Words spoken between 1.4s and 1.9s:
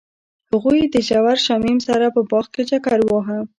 شمیم